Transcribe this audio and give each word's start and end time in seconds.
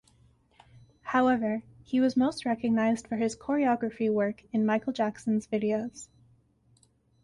However, 1.03 1.61
he 1.83 1.99
was 1.99 2.17
most 2.17 2.43
recognized 2.43 3.05
for 3.07 3.17
his 3.17 3.35
choreography 3.35 4.11
work 4.11 4.41
in 4.51 4.65
Michael 4.65 4.93
Jackson's 4.93 5.45
videos. 5.45 6.07